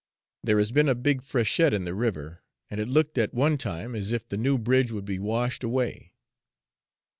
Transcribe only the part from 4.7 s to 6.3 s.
would be washed away.